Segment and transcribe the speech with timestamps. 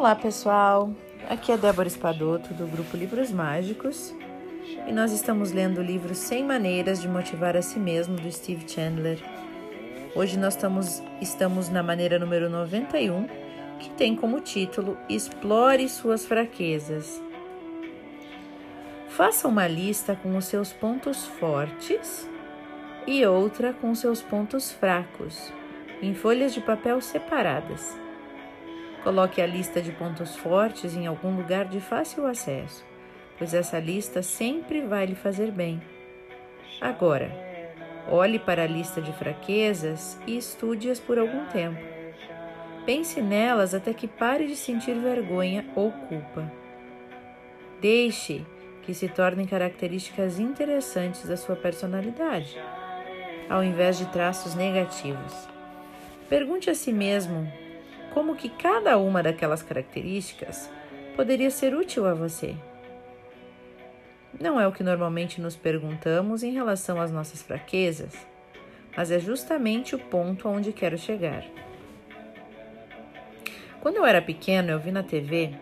[0.00, 0.94] Olá pessoal,
[1.28, 4.14] aqui é Débora Espadoto do grupo Livros Mágicos
[4.88, 8.66] e nós estamos lendo o livro 100 Maneiras de Motivar a Si Mesmo do Steve
[8.66, 9.18] Chandler.
[10.16, 13.28] Hoje nós estamos, estamos na maneira número 91,
[13.78, 17.22] que tem como título Explore Suas Fraquezas.
[19.10, 22.26] Faça uma lista com os seus pontos fortes
[23.06, 25.52] e outra com os seus pontos fracos,
[26.00, 27.94] em folhas de papel separadas.
[29.02, 32.84] Coloque a lista de pontos fortes em algum lugar de fácil acesso,
[33.38, 35.80] pois essa lista sempre vai lhe fazer bem.
[36.80, 37.30] Agora,
[38.10, 41.80] olhe para a lista de fraquezas e estude-as por algum tempo.
[42.84, 46.50] Pense nelas até que pare de sentir vergonha ou culpa.
[47.80, 48.44] Deixe
[48.82, 52.58] que se tornem características interessantes da sua personalidade,
[53.48, 55.48] ao invés de traços negativos.
[56.28, 57.50] Pergunte a si mesmo
[58.12, 60.70] como que cada uma daquelas características
[61.16, 62.54] poderia ser útil a você.
[64.38, 68.14] Não é o que normalmente nos perguntamos em relação às nossas fraquezas,
[68.96, 71.44] mas é justamente o ponto aonde quero chegar.
[73.80, 75.52] Quando eu era pequeno, eu vi na TV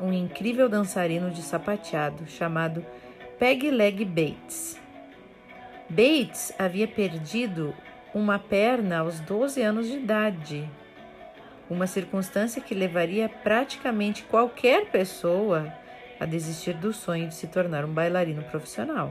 [0.00, 2.84] um incrível dançarino de sapateado chamado
[3.38, 4.78] Peg Leg Bates.
[5.88, 7.74] Bates havia perdido
[8.14, 10.68] uma perna aos 12 anos de idade
[11.70, 15.72] uma circunstância que levaria praticamente qualquer pessoa
[16.18, 19.10] a desistir do sonho de se tornar um bailarino profissional.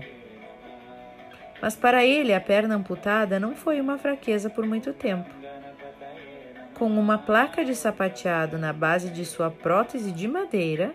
[1.61, 5.29] Mas para ele, a perna amputada não foi uma fraqueza por muito tempo.
[6.73, 10.93] Com uma placa de sapateado na base de sua prótese de madeira,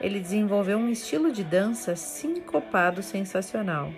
[0.00, 3.92] ele desenvolveu um estilo de dança sincopado sensacional.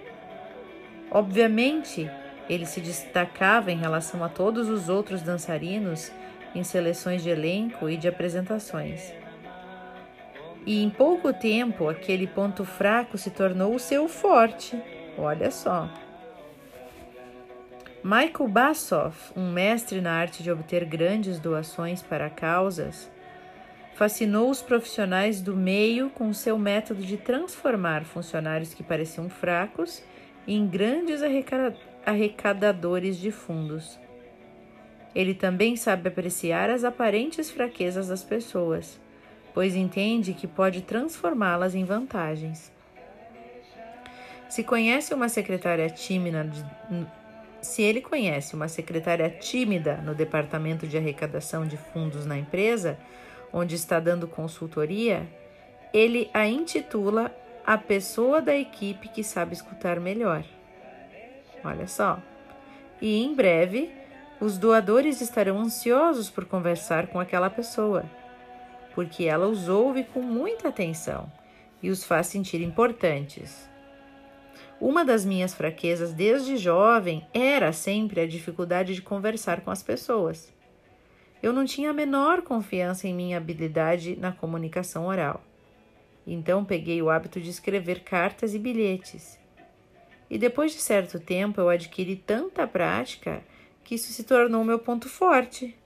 [1.10, 2.10] Obviamente,
[2.48, 6.10] ele se destacava em relação a todos os outros dançarinos
[6.54, 9.12] em seleções de elenco e de apresentações.
[10.64, 14.80] E em pouco tempo, aquele ponto fraco se tornou o seu forte.
[15.18, 15.90] Olha só.
[18.04, 23.10] Michael Bassoff, um mestre na arte de obter grandes doações para causas,
[23.94, 30.02] fascinou os profissionais do meio com seu método de transformar funcionários que pareciam fracos
[30.46, 31.22] em grandes
[32.04, 34.01] arrecadadores de fundos.
[35.14, 38.98] Ele também sabe apreciar as aparentes fraquezas das pessoas,
[39.52, 42.72] pois entende que pode transformá-las em vantagens.
[44.48, 46.50] Se conhece uma secretária tímida,
[47.60, 52.98] se ele conhece uma secretária tímida no departamento de arrecadação de fundos na empresa,
[53.52, 55.26] onde está dando consultoria,
[55.92, 57.34] ele a intitula
[57.64, 60.44] a pessoa da equipe que sabe escutar melhor.
[61.64, 62.18] Olha só.
[63.00, 63.90] E em breve
[64.42, 68.04] os doadores estarão ansiosos por conversar com aquela pessoa,
[68.92, 71.30] porque ela os ouve com muita atenção
[71.80, 73.70] e os faz sentir importantes.
[74.80, 80.52] Uma das minhas fraquezas desde jovem era sempre a dificuldade de conversar com as pessoas.
[81.40, 85.40] Eu não tinha a menor confiança em minha habilidade na comunicação oral.
[86.26, 89.38] Então peguei o hábito de escrever cartas e bilhetes.
[90.28, 93.40] E depois de certo tempo eu adquiri tanta prática
[93.92, 95.76] que isso se tornou meu ponto forte.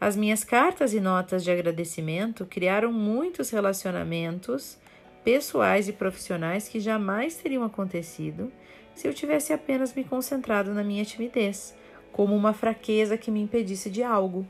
[0.00, 4.78] As minhas cartas e notas de agradecimento criaram muitos relacionamentos
[5.24, 8.52] pessoais e profissionais que jamais teriam acontecido
[8.94, 11.74] se eu tivesse apenas me concentrado na minha timidez,
[12.12, 14.46] como uma fraqueza que me impedisse de algo.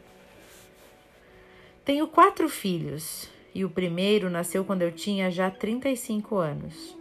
[1.82, 6.94] Tenho quatro filhos e o primeiro nasceu quando eu tinha já 35 anos.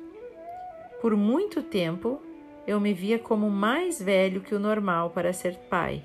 [1.01, 2.21] Por muito tempo,
[2.65, 6.03] eu me via como mais velho que o normal para ser pai.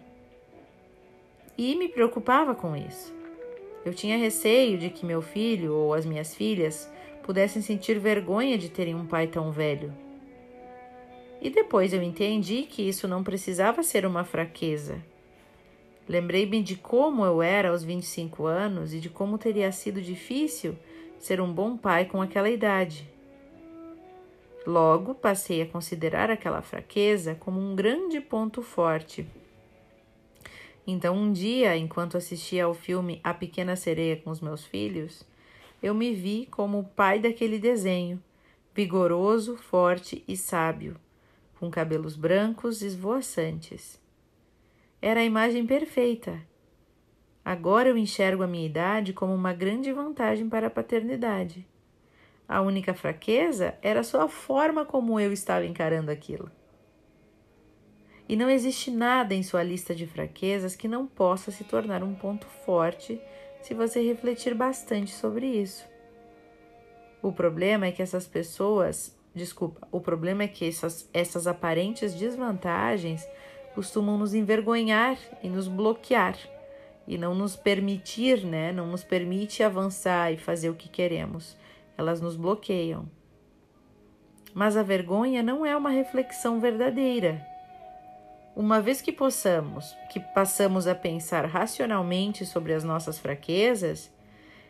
[1.56, 3.14] E me preocupava com isso.
[3.84, 6.90] Eu tinha receio de que meu filho ou as minhas filhas
[7.22, 9.92] pudessem sentir vergonha de terem um pai tão velho.
[11.40, 15.02] E depois eu entendi que isso não precisava ser uma fraqueza.
[16.08, 20.74] Lembrei-me de como eu era aos 25 anos e de como teria sido difícil
[21.18, 23.08] ser um bom pai com aquela idade.
[24.66, 29.26] Logo, passei a considerar aquela fraqueza como um grande ponto forte.
[30.86, 35.22] Então, um dia, enquanto assistia ao filme A Pequena Sereia com os meus filhos,
[35.82, 38.22] eu me vi como o pai daquele desenho,
[38.74, 40.96] vigoroso, forte e sábio,
[41.58, 44.00] com cabelos brancos esvoaçantes.
[45.00, 46.40] Era a imagem perfeita.
[47.44, 51.66] Agora eu enxergo a minha idade como uma grande vantagem para a paternidade.
[52.48, 56.50] A única fraqueza era só a forma como eu estava encarando aquilo.
[58.26, 62.14] E não existe nada em sua lista de fraquezas que não possa se tornar um
[62.14, 63.20] ponto forte
[63.60, 65.86] se você refletir bastante sobre isso.
[67.22, 73.26] O problema é que essas pessoas, desculpa, o problema é que essas, essas aparentes desvantagens
[73.74, 76.38] costumam nos envergonhar e nos bloquear
[77.06, 78.72] e não nos permitir, né?
[78.72, 81.56] Não nos permite avançar e fazer o que queremos.
[81.98, 83.10] Elas nos bloqueiam.
[84.54, 87.46] Mas a vergonha não é uma reflexão verdadeira.
[88.56, 94.10] Uma vez que possamos, que passamos a pensar racionalmente sobre as nossas fraquezas,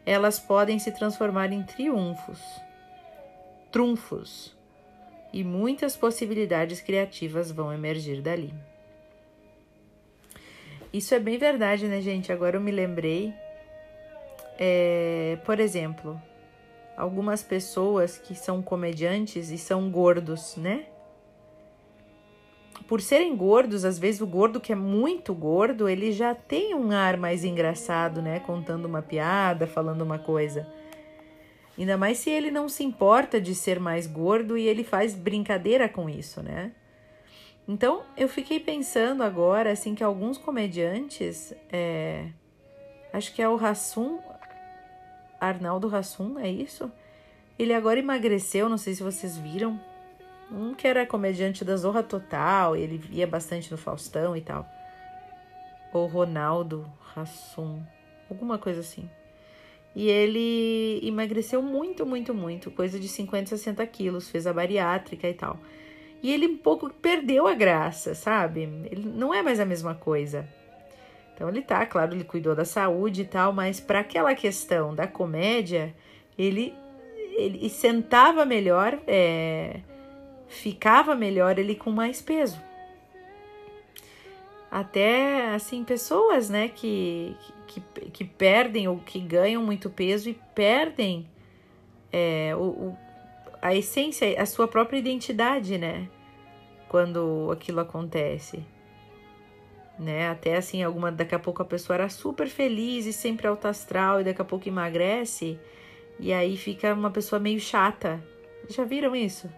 [0.04, 2.40] elas podem se transformar em triunfos,
[3.70, 4.56] trunfos,
[5.32, 8.52] e muitas possibilidades criativas vão emergir dali.
[10.92, 12.32] Isso é bem verdade, né, gente?
[12.32, 13.34] Agora eu me lembrei.
[14.58, 16.20] É, por exemplo,
[16.98, 20.86] algumas pessoas que são comediantes e são gordos, né?
[22.88, 26.90] Por serem gordos, às vezes o gordo que é muito gordo, ele já tem um
[26.90, 28.40] ar mais engraçado, né?
[28.40, 30.66] Contando uma piada, falando uma coisa.
[31.78, 35.88] Ainda mais se ele não se importa de ser mais gordo e ele faz brincadeira
[35.88, 36.72] com isso, né?
[37.68, 42.26] Então eu fiquei pensando agora assim que alguns comediantes, é,
[43.12, 44.18] acho que é o Rassum,
[45.40, 46.90] Arnaldo Rassum, é isso?
[47.58, 49.80] Ele agora emagreceu, não sei se vocês viram.
[50.50, 54.66] Um que era comediante da Zorra Total, ele ia bastante no Faustão e tal.
[55.92, 57.82] Ou Ronaldo Rassum,
[58.30, 59.08] alguma coisa assim.
[59.94, 65.34] E ele emagreceu muito, muito, muito, coisa de 50, 60 quilos, fez a bariátrica e
[65.34, 65.58] tal.
[66.22, 68.62] E ele um pouco perdeu a graça, sabe?
[68.90, 70.48] Ele não é mais a mesma coisa.
[71.38, 75.06] Então ele tá, claro, ele cuidou da saúde e tal, mas para aquela questão da
[75.06, 75.94] comédia,
[76.36, 76.74] ele,
[77.36, 79.78] ele sentava melhor, é,
[80.48, 82.60] ficava melhor ele com mais peso.
[84.68, 87.36] Até assim, pessoas né, que,
[87.68, 87.80] que,
[88.10, 91.24] que perdem ou que ganham muito peso e perdem
[92.12, 92.98] é, o, o
[93.62, 96.08] a essência, a sua própria identidade, né?
[96.88, 98.60] Quando aquilo acontece.
[99.98, 100.28] Né?
[100.28, 104.20] Até assim, alguma daqui a pouco a pessoa era super feliz e sempre alta astral
[104.20, 105.58] e daqui a pouco emagrece
[106.20, 108.22] e aí fica uma pessoa meio chata.
[108.68, 109.48] Já viram isso?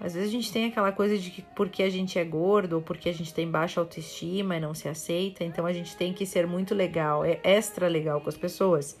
[0.00, 2.82] Às vezes a gente tem aquela coisa de que porque a gente é gordo ou
[2.82, 6.26] porque a gente tem baixa autoestima e não se aceita, então a gente tem que
[6.26, 8.98] ser muito legal, é extra legal com as pessoas.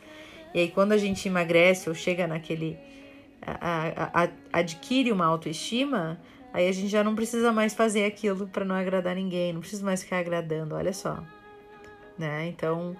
[0.54, 2.78] E aí quando a gente emagrece ou chega naquele
[3.42, 6.18] a, a, adquire uma autoestima,
[6.56, 9.84] aí a gente já não precisa mais fazer aquilo para não agradar ninguém, não precisa
[9.84, 11.22] mais ficar agradando, olha só.
[12.18, 12.46] Né?
[12.48, 12.96] Então,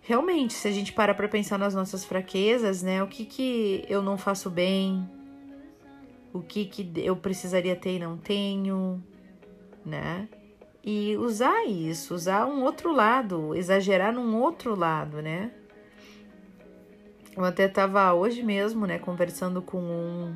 [0.00, 3.02] realmente, se a gente para para pensar nas nossas fraquezas, né?
[3.02, 5.06] O que que eu não faço bem?
[6.32, 9.04] O que que eu precisaria ter e não tenho,
[9.84, 10.26] né?
[10.82, 15.52] E usar isso, usar um outro lado, exagerar num outro lado, né?
[17.36, 20.34] Eu até estava hoje mesmo, né, conversando com um,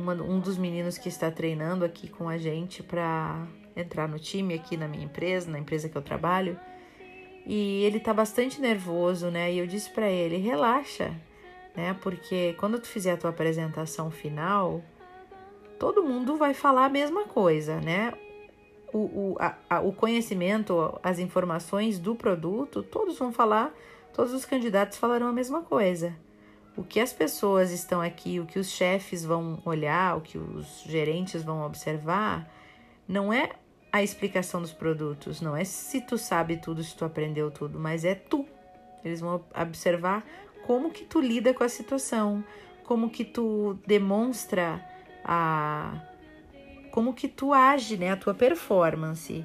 [0.00, 3.46] uma, um dos meninos que está treinando aqui com a gente para
[3.76, 6.58] entrar no time aqui na minha empresa, na empresa que eu trabalho.
[7.46, 9.52] E ele tá bastante nervoso, né?
[9.52, 11.14] E eu disse para ele: relaxa,
[11.74, 11.96] né?
[12.02, 14.82] Porque quando tu fizer a tua apresentação final,
[15.78, 18.12] todo mundo vai falar a mesma coisa, né?
[18.92, 23.74] O, o, a, a, o conhecimento, as informações do produto, todos vão falar
[24.18, 26.12] todos os candidatos falarão a mesma coisa.
[26.78, 30.84] O que as pessoas estão aqui, o que os chefes vão olhar, o que os
[30.86, 32.48] gerentes vão observar,
[33.08, 33.50] não é
[33.90, 38.04] a explicação dos produtos, não é se tu sabe tudo, se tu aprendeu tudo, mas
[38.04, 38.46] é tu.
[39.04, 40.24] Eles vão observar
[40.64, 42.44] como que tu lida com a situação,
[42.84, 44.80] como que tu demonstra
[45.24, 46.00] a
[46.92, 49.44] como que tu age, né, a tua performance.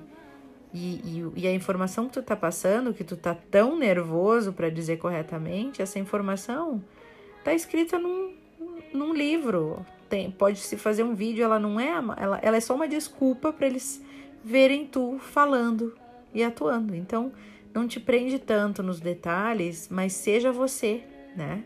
[0.71, 4.69] E, e, e, a informação que tu tá passando, que tu tá tão nervoso para
[4.69, 6.83] dizer corretamente, essa informação
[7.43, 8.33] tá escrita num,
[8.93, 9.85] num livro.
[10.09, 13.51] Tem, pode se fazer um vídeo, ela não é, ela, ela é só uma desculpa
[13.51, 14.03] para eles
[14.43, 15.95] verem tu falando
[16.33, 16.95] e atuando.
[16.95, 17.31] Então,
[17.73, 21.03] não te prende tanto nos detalhes, mas seja você,
[21.35, 21.63] né?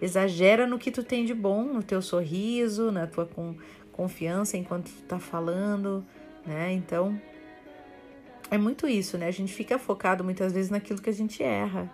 [0.00, 3.56] Exagera no que tu tem de bom, no teu sorriso, na tua com,
[3.92, 6.04] confiança enquanto tu tá falando,
[6.46, 6.72] né?
[6.72, 7.20] Então,
[8.50, 9.26] é muito isso, né?
[9.26, 11.90] A gente fica focado muitas vezes naquilo que a gente erra,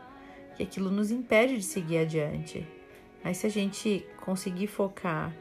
[0.57, 2.65] que aquilo nos impede de seguir adiante.
[3.25, 5.35] Mas se a gente conseguir focar,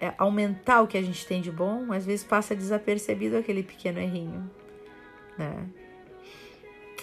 [0.00, 4.00] é, aumentar o que a gente tem de bom, às vezes passa desapercebido aquele pequeno
[4.00, 4.50] errinho,
[5.38, 5.66] né?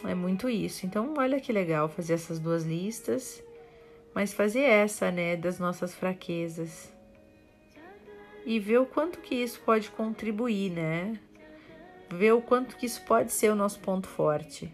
[0.03, 0.86] É muito isso.
[0.86, 3.41] Então, olha que legal fazer essas duas listas,
[4.13, 6.93] mas fazer essa, né, das nossas fraquezas.
[8.45, 11.19] E ver o quanto que isso pode contribuir, né?
[12.12, 14.71] ver o quanto que isso pode ser o nosso ponto forte.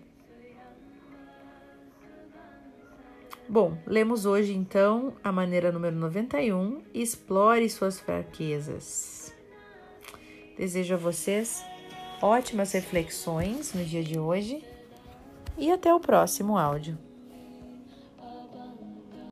[3.47, 9.31] Bom, lemos hoje então a maneira número 91, explore suas fraquezas.
[10.57, 11.63] Desejo a vocês
[12.23, 14.63] ótimas reflexões no dia de hoje
[15.59, 16.97] e até o próximo áudio.